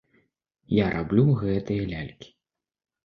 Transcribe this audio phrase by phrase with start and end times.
[0.83, 2.29] Я раблю гэтыя лялькі.